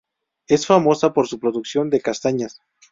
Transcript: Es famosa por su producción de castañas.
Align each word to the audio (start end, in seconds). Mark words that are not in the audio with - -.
Es 0.47 0.65
famosa 0.65 1.13
por 1.13 1.27
su 1.27 1.37
producción 1.37 1.91
de 1.91 2.01
castañas. 2.01 2.59